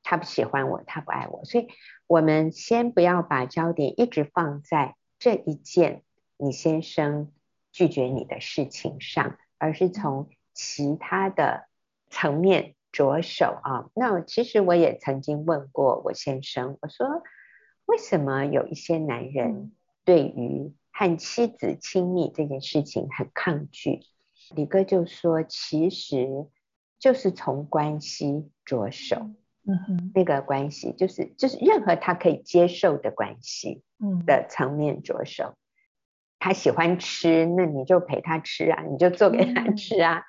[0.03, 1.69] 他不喜欢我，他不爱我，所以
[2.05, 6.03] 我们先不要把焦点一直放在这一件
[6.35, 7.31] 你先生
[7.71, 10.27] 拒绝你的事情上，而是从。
[10.57, 11.67] 其他的
[12.09, 17.21] 层面着手啊，那其实我也曾经问过我先生，我说
[17.85, 19.71] 为什么有一些男人
[20.03, 23.99] 对于和妻子亲密这件事情很抗拒？
[24.55, 26.47] 李哥就说，其实
[26.97, 29.29] 就是从关系着手，
[29.63, 35.53] 嗯哼，那个关系就是就是任何他可以接受的关系，嗯的层面着手。
[36.39, 40.19] 他喜欢吃，那你就陪他吃啊，你就做给他吃啊。
[40.19, 40.23] 嗯、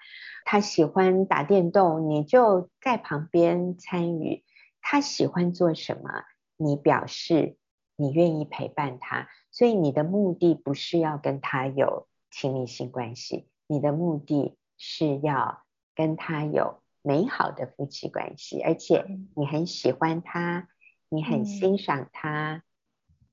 [0.44, 4.44] 他喜欢打电动，你就在旁边参与。
[4.81, 6.25] 他喜欢做什么，
[6.57, 7.57] 你表示
[7.97, 9.29] 你愿意陪伴他。
[9.51, 15.62] 所以你的目的不是要跟他有亲密性关系，你的目的是要
[15.94, 20.68] 跟他有美好的夫妻关系，而且你很喜欢他，
[21.11, 22.62] 你很欣赏他。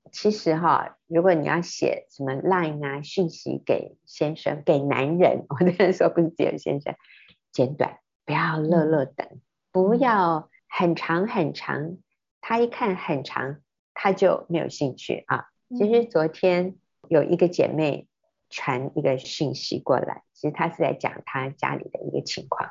[0.06, 6.94] 嗯其实哈，如果你要写什么 line 啊讯息给先生、给男人， 我那时候不是只有先生，
[7.50, 9.40] 简短，不要乐乐等，嗯、
[9.72, 11.98] 不要很长很长，
[12.40, 13.60] 他一看很长，
[13.94, 15.48] 他就没有兴趣啊。
[15.76, 16.76] 其实昨天
[17.08, 18.06] 有一个姐妹
[18.48, 22.70] 传一个讯息过来，其实她是在讲她家里的一个情况，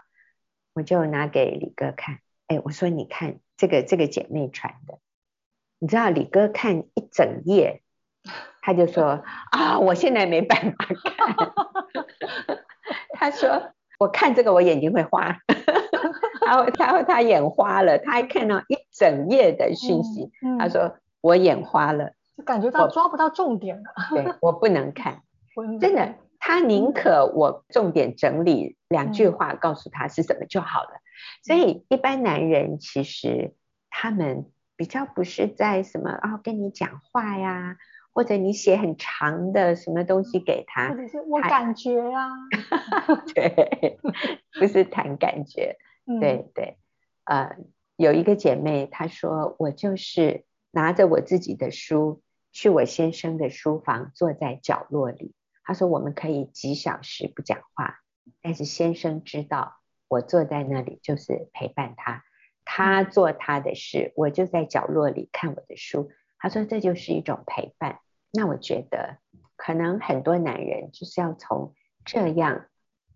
[0.74, 5.00] 我就拿给李哥看，哎，我说你看这个这个姐妹传的。
[5.86, 7.84] 你知道李哥看一整夜，
[8.64, 9.22] 他就说
[9.52, 11.38] 啊，我现在没办法看。
[13.14, 13.70] 他说
[14.00, 15.38] 我看这个我眼睛会花，
[16.42, 23.84] 他他他眼花了，他还看到一整夜的讯息，嗯嗯、他说我眼花了，就感觉到抓不到重点了。
[24.10, 25.22] 对，我不能看，
[25.80, 30.90] 真的，他宁可我重点整理两句话告诉他是什么就好了。
[30.96, 31.06] 嗯、
[31.44, 33.54] 所以一般男人其实
[33.92, 34.50] 他们。
[34.78, 37.78] 比较不是在什么啊、哦，跟你讲话呀，
[38.14, 42.30] 或者你写很长的什么东西给他，或者是我感觉啊，
[43.34, 43.98] 对，
[44.60, 46.78] 不是谈感觉， 嗯、对对，
[47.24, 47.58] 呃，
[47.96, 55.34] 有一个姐妹她说，我就是拿着我自己的书去我先生的书房，坐在角落里，
[55.64, 58.00] 她说我们可以几小时不讲话，
[58.42, 62.24] 但是先生知道我坐在那里就是陪伴他。
[62.66, 66.12] 他做他的事，我就在角落里看我的书。
[66.38, 68.00] 他说这就是一种陪伴。
[68.34, 69.20] 那我觉得，
[69.56, 71.74] 可能很多男人就是要从
[72.04, 72.66] 这样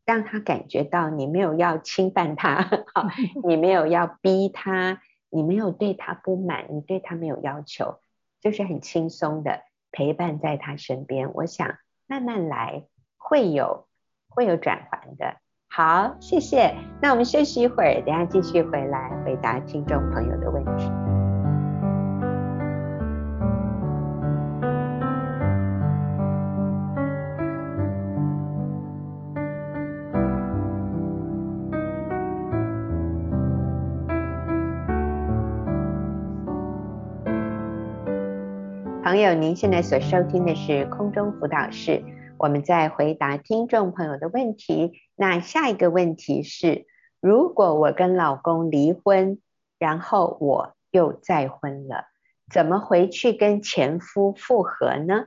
[0.06, 2.70] 让他感觉到你没有要侵犯他，
[3.44, 8.00] 你没有要逼他，你没有对他不满，你对他没有要求，
[8.40, 11.34] 就是很轻松的陪伴在他身边。
[11.34, 12.86] 我想慢慢来，
[13.18, 13.88] 会有
[14.30, 15.38] 会有转圜的。
[15.72, 16.76] 好，谢谢。
[17.00, 20.92] 那我们休息一会儿，等下继续回来回答听众朋友的问题。
[39.02, 42.04] 朋友，您现在所收听的是空中辅导室。
[42.40, 44.94] 我们再回答听众朋友的问题。
[45.16, 46.88] 那下一个问题是：
[47.20, 49.40] 如果我跟老公离婚，
[49.78, 52.06] 然后我又再婚了，
[52.50, 55.26] 怎么回去跟前夫复合呢？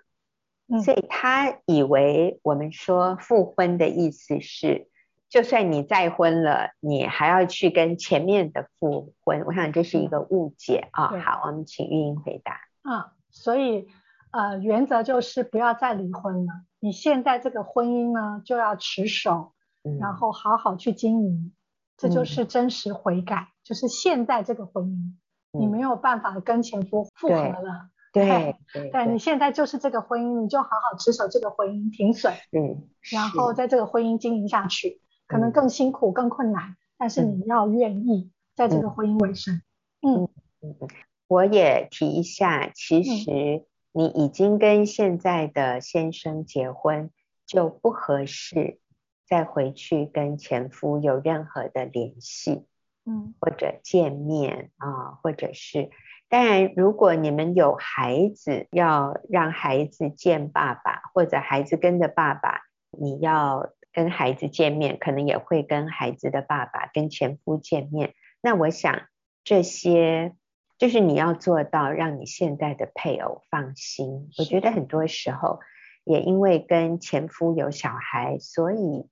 [0.68, 4.88] 嗯、所以他以为我们说复婚的意思是，
[5.28, 9.44] 就算你再婚了，你还要去跟前面的复婚。
[9.44, 11.08] 我想这是一个误解啊。
[11.20, 12.54] 好，我们请玉英回答。
[12.90, 13.86] 啊，所以
[14.32, 16.52] 呃，原则就是不要再离婚了。
[16.80, 19.52] 你现在这个婚姻呢，就要持守，
[19.84, 21.52] 嗯、然后好好去经营，
[21.98, 23.36] 这就是真实悔改。
[23.36, 25.12] 嗯、就是现在这个婚姻，
[25.52, 27.90] 嗯、你没有办法跟前夫复合了。
[28.10, 32.32] 对对，你现在就是这个婚姻，你就好好持守这个婚姻，停损。
[32.52, 39.60] 嗯，然后在这个婚姻经营下去，可能更辛苦、更困难，但是你要愿意在这个婚姻为生。
[40.00, 40.28] 嗯
[40.62, 40.74] 嗯，
[41.28, 43.64] 我也提一下，其实、嗯。
[43.94, 47.10] 你已经跟现在的先生结婚，
[47.44, 48.78] 就不合适
[49.26, 52.64] 再回去跟前夫有任何的联系，
[53.04, 55.90] 嗯，或者见面啊，或者是，
[56.30, 68.14] 当然，如果你们有孩子，要让孩子见爸爸，或者孩子跟着爸爸，你要跟孩子见面，可能也会跟孩子的爸爸跟前夫见面。
[68.40, 69.02] 那我想
[69.44, 70.34] 这些。
[70.82, 74.28] 就是你要做到让你现在的配偶放心。
[74.36, 75.60] 我觉得很多时候
[76.02, 79.08] 也因为跟前夫有小孩，所以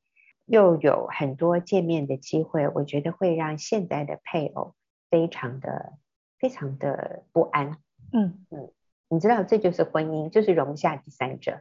[0.46, 2.66] 又有很多见面的机会。
[2.66, 4.74] 我觉得会让现在的配偶
[5.10, 5.92] 非常的
[6.40, 7.78] 非常的不安。
[8.12, 8.72] 嗯嗯，
[9.08, 11.60] 你知道这就是婚姻，就是容不下第三者。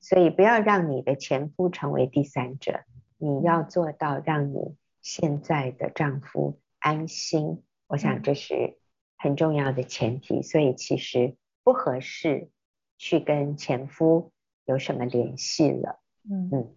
[0.00, 2.84] 所以不要让你的前夫成为第三者，
[3.18, 7.64] 你要做到让你现在的丈夫安心。
[7.88, 8.78] 我想这是。
[9.22, 12.48] 很重要的前提，所以其实不合适
[12.96, 14.32] 去跟前夫
[14.64, 16.00] 有什么联系了。
[16.30, 16.74] 嗯嗯，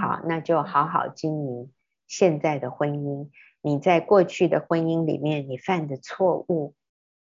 [0.00, 1.72] 好，那就好好经营
[2.08, 3.30] 现在的婚姻。
[3.60, 6.74] 你在过去的婚姻里面，你犯的错误，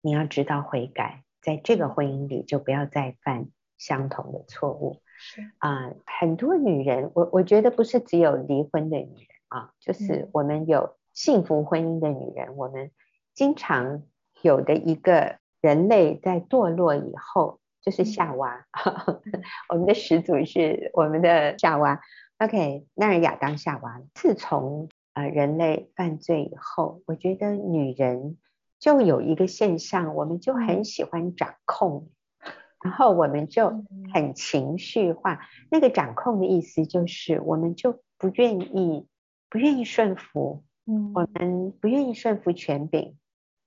[0.00, 5.02] 你要知道悔改，在这个婚姻里就不要再犯相同的错误。
[5.18, 12.90] 是啊，很多女人，我我觉得不是只有离婚的女人啊，就是我们有幸福婚姻的女人，我们。
[13.38, 14.02] 经常
[14.42, 18.66] 有的一个人类在堕落以后，就是夏娃。
[18.84, 19.22] 嗯、
[19.70, 22.00] 我们的始祖是我们的夏娃。
[22.38, 24.02] OK，那是亚当夏娃。
[24.12, 28.38] 自从呃人类犯罪以后，我觉得女人
[28.80, 32.08] 就有一个现象，我们就很喜欢掌控，
[32.82, 35.46] 然后我们就很情绪化。
[35.70, 39.06] 那个掌控的意思就是，我们就不愿意
[39.48, 43.16] 不愿意顺服，嗯，我们不愿意顺服权柄。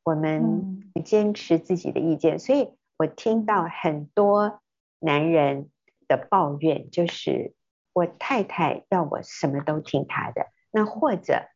[0.04, 4.62] 我们坚持自己的意见，所以我听到很多
[5.00, 5.70] 男人
[6.08, 7.54] 的抱怨，就是
[7.94, 10.48] 我太太要我什么都听她的。
[10.72, 11.48] 那或者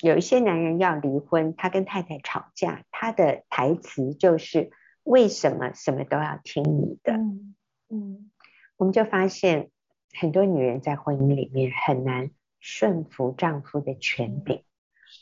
[0.00, 4.70] 有一些男人要离婚，他跟太太吵架，他的台词就是
[5.04, 7.12] 为什么什么都要听你的？
[7.12, 7.54] 嗯，
[7.88, 8.30] 嗯，
[8.76, 9.70] 我们就发现
[10.18, 14.64] 很多女人在婚姻里面很难顺服丈夫的权柄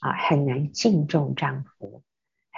[0.00, 2.02] 啊，很难敬重丈夫，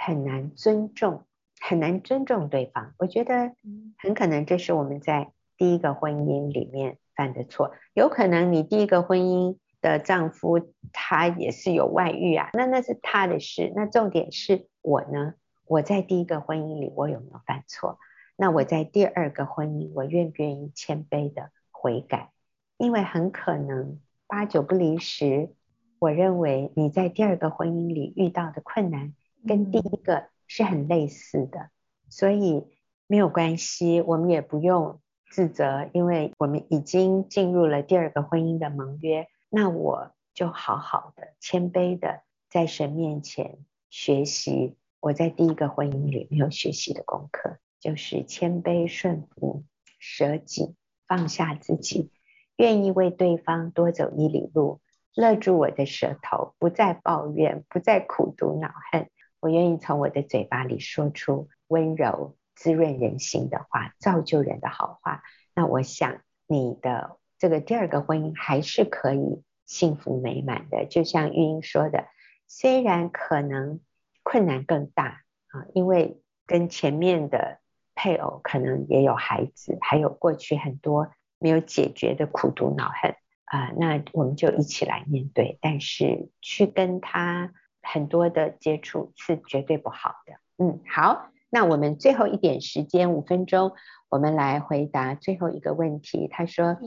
[0.05, 1.23] 很难尊重，
[1.61, 2.93] 很难尊重对方。
[2.97, 3.53] 我觉得
[3.97, 7.71] 很可能这是我们在第一个婚姻里面犯的错。
[7.93, 10.59] 有可能你第一个婚姻的丈夫
[10.91, 13.71] 他也是有外遇啊，那那是他的事。
[13.77, 15.35] 那重点是我呢？
[15.65, 17.97] 我在第一个婚姻里，我有没有犯错？
[18.35, 22.31] 那我在第二个婚姻，我愿不愿意谦卑的悔改？
[22.77, 25.53] 因为很可能八九不离十，
[25.99, 29.13] 我认为你在第二个婚姻里遇到的困难
[29.47, 31.69] 跟第一个是很类似的，
[32.09, 32.65] 所以
[33.07, 39.27] 没有关系，我们也不用自责，因为我们已经进入了第二个婚姻的盟约。
[39.49, 44.75] 那我就好好的、谦卑的在神面前学习。
[44.99, 49.63] 我在第一个婚姻里没有学习的功课，就是谦卑顺服、
[49.99, 50.75] 舍己、
[51.07, 52.09] 放下自己，
[52.55, 54.79] 愿意为对方多走一里路，
[55.13, 59.09] 勒住我的舌头，不再抱怨，不再苦读恼恨。
[59.43, 65.21] 我愿意从我的嘴巴里说出温柔、滋润人心的话，造就人的好话。
[65.53, 72.07] 那我想你的这个第二个婚姻还是可以幸福美满的，就像玉英说的，
[72.47, 73.79] 虽然可能。
[74.25, 77.59] 困难更大啊，因为跟前面的
[77.93, 85.59] 配偶可能也有孩子，还有过去很多没有解决的苦毒恼恨啊，那我们就一起来面对。
[85.59, 87.51] 但是去跟他
[87.83, 90.33] 很多的接触是绝对不好的。
[90.57, 93.73] 嗯，好，那我们最后一点时间，五分钟，
[94.09, 96.27] 我们来回答最后一个问题。
[96.31, 96.77] 他说：“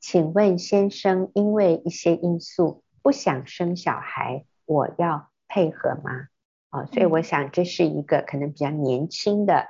[0.00, 6.28] 请问先生，因为一些因素不想生小孩，我要配合吗？”
[6.70, 9.68] 哦，所以我想这是一个可能比较年轻的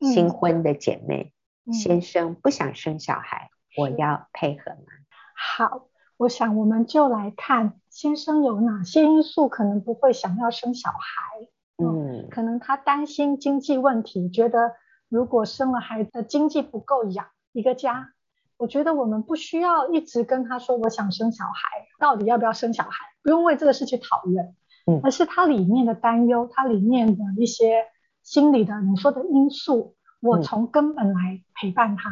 [0.00, 1.32] 新婚的姐妹，
[1.66, 4.86] 嗯、先生不想生小孩，嗯、我要配合吗？
[5.34, 11.48] 好，我想我们就来看先生有哪些因素可能不会想要生小孩。
[11.76, 14.72] 嗯，嗯可能他担心经济问题，觉得
[15.08, 18.10] 如果生了孩子，经济不够养一个家。
[18.56, 22.90] 我觉得我们不需要一直跟他说我想生小孩，到底要不要生小孩，
[23.22, 24.54] 不用为这个事去讨论。
[24.86, 27.86] 嗯而是他里面的担忧，他里面的一些
[28.22, 32.10] 心理的你说的因素，我从根本来陪伴他，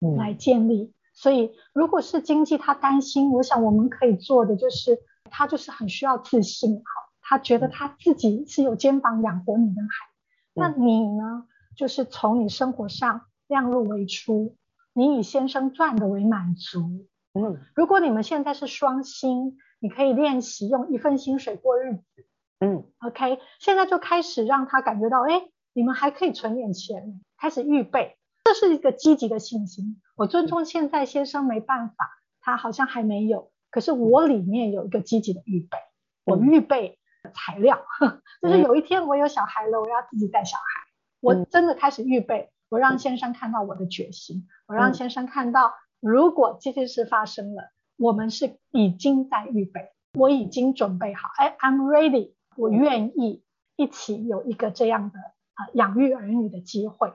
[0.00, 0.93] 嗯、来建立。
[1.14, 4.98] 所以如果是经济他担心，我想我们可以做的就是，
[5.30, 6.82] 他就是很需要自信，好，
[7.22, 10.20] 他觉得他自己是有肩膀养活你跟孩子。
[10.54, 11.46] 嗯、那你呢，
[11.76, 14.56] 就是从你生活上量入为出，
[14.92, 17.06] 你以先生赚的为满足。
[17.32, 19.56] 嗯，如果你们现在是双薪。
[19.80, 22.02] 你可以练习用一份薪水过日子，
[22.58, 25.42] 嗯，OK，现在就开始让他感觉到，哎，
[25.74, 30.00] 你们还可以存点钱，开始预备，这是一个积极的信心。
[30.14, 32.10] 我尊重现在先生没办法，
[32.40, 35.78] 他好像还没有，可是我里面有一个积极的预备，
[36.24, 36.98] 我预备
[37.34, 40.64] 材料， 嗯、就是有一天我有小孩了，我要自己带小孩，
[41.20, 47.70] 我真的开始预备，我让先生看到我的决心，我让先生看到，如果这件事发生了。
[47.96, 53.44] 我们是已经在预备，我已经准备好，哎，I'm ready，我愿意
[53.76, 57.12] 一起有一个这样的啊养育儿女的机会。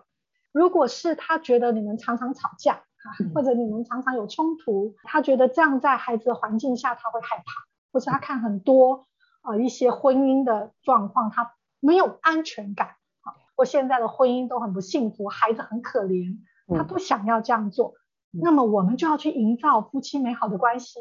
[0.54, 2.82] 如果是他觉得你们常常吵架啊，
[3.34, 7.44] 或者你们常常有冲突，他觉得这样在孩子的环境下他会害怕，
[7.92, 9.06] 或者他看很多
[9.42, 12.88] 啊一些婚姻的状况，他没有安全感。
[13.22, 16.38] 啊，或现在的婚姻都很不幸福，孩子很可怜，
[16.68, 17.96] 他不想要这样做。
[18.32, 21.00] 那么我们就要去营造夫妻美好的关系，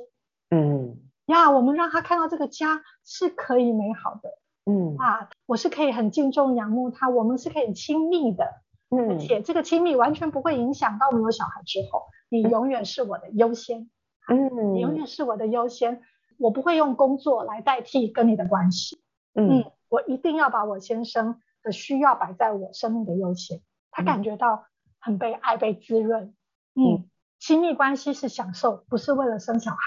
[0.51, 0.97] 嗯。
[1.27, 4.31] 呀，我们让他看到这个家是可以美好的，
[4.65, 4.97] 嗯。
[4.97, 8.47] 啊，我是可以很敬重仰慕他，我们是可以亲密的，
[8.91, 13.91] 嗯，而且这个亲密完全不会影响到我们有小孩之后，你永远是我的优先，
[14.29, 16.03] 嗯，你永远是我的优先，
[16.39, 19.03] 我不会用工作来代替跟你的关系，
[19.35, 23.61] 嗯，嗯，我一定要把我先生的需要摆在我生命的优先，
[23.91, 24.67] 他感觉到
[24.99, 26.35] 很被爱被滋润，
[26.75, 26.85] 嗯。
[26.85, 27.11] 嗯
[27.41, 29.79] 亲密关系是享受，不是为了生小孩。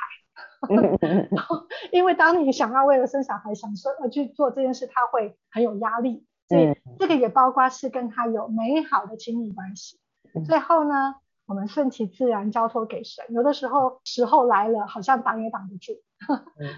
[1.92, 6.26] 因为当你想要为了生小孩享受而去做这件事，他会很有压力。
[6.52, 10.00] 所以这个也包括是跟他有美好的亲密关系。
[10.46, 13.26] 最后呢，我们顺其自然，交托给神。
[13.30, 15.94] 有的时候时候来了，好像挡也挡不住。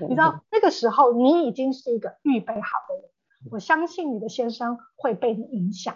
[0.07, 3.09] 你知道那个时候你已经是一个预备好的人。
[3.51, 5.95] 我相信你的先生会被你影响，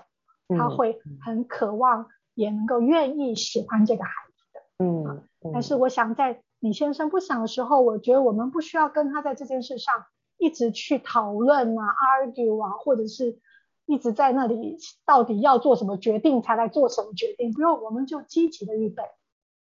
[0.49, 4.85] 他会很渴望，也能够愿意喜欢这个孩子的。
[4.85, 5.23] 嗯，
[5.53, 9.93] 但是我想在你先生不想的时候，我觉得我们不需要跟他在这件事上
[10.37, 13.39] 一直去讨论啊、argue 啊，或者是
[13.87, 19.01] 一直在那里到底要做什么决定才来做什么决定，不用我们就积极的预备。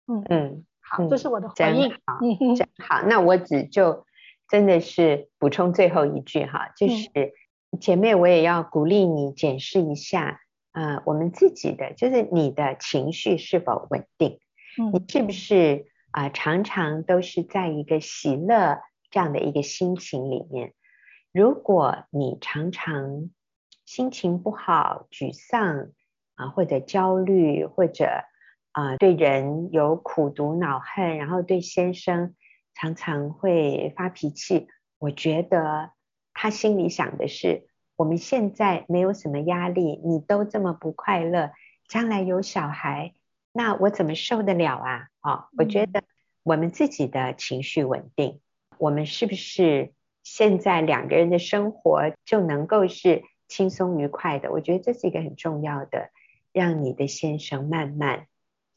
[0.07, 1.91] 嗯嗯，好，这是我的回应。
[1.91, 3.03] 嗯，真好。
[3.03, 4.07] 那我只就
[4.49, 10.41] 真的是补充最后一句哈，就是、嗯、姐妹，我也要鼓励你检视一下，
[10.73, 14.39] 呃，我们自己的就是你的情绪是否稳定，
[14.79, 18.79] 嗯、你是不是啊、呃、常常都是在一个喜乐
[19.11, 20.75] 这样的一个心情里面？
[21.33, 23.31] 如果你常常
[23.93, 25.91] 心情不好、沮丧
[26.35, 28.07] 啊、呃，或者焦虑，或者
[28.71, 32.35] 啊、呃，对人有苦毒恼恨，然后对先生
[32.73, 34.67] 常常会发脾气。
[34.97, 35.91] 我觉得
[36.33, 41.51] 他心里想的是：我们现在没有什么压力，你都这么不快乐，
[41.87, 43.13] 将来有小孩，
[43.53, 45.09] 那我怎么受得了啊？
[45.21, 46.03] 啊、哦，我觉得
[46.43, 48.41] 我们自己的情绪稳定，
[48.79, 53.23] 我们是不是现在两个人的生活就能够是
[53.53, 54.51] 轻松愉快的？
[54.51, 56.09] 我觉得这是一个很重要的，
[56.53, 58.27] 让你的先生慢慢。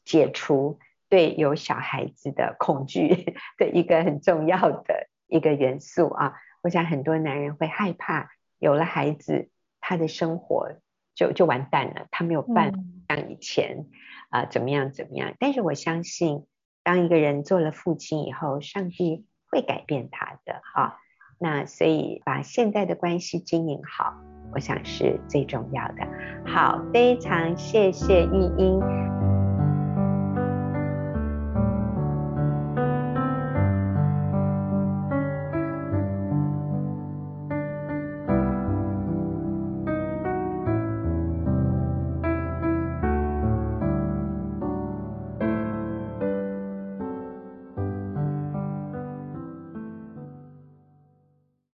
[0.04, 6.34] 解除对有小孩子的恐惧 的一个很重要的一个元素啊！
[6.62, 9.48] 我想很多男人会害怕有了孩子，
[9.80, 10.74] 他的生活
[11.16, 13.86] 就就完蛋了，他没有办法像以前
[14.28, 15.34] 啊、呃、怎么样怎么样。
[15.40, 16.46] 但是我相信，
[16.84, 20.98] 当一个人做了父亲以后，上帝会改变他的啊。
[21.40, 24.14] 那所以把现在的关系经营好，
[24.56, 25.96] 我想是最重要的。
[26.46, 28.80] 好，非常谢谢玉英。